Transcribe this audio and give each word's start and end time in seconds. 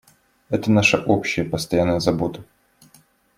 Это 0.49 0.71
наша 0.71 0.97
общая 1.03 1.43
постоянная 1.43 1.99
забота. 1.99 2.43